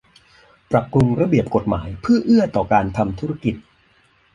[0.71, 3.55] ปรับปรุงระเบียบกฎหมายเพื่อเอื้อต่อการทำธุรกิจ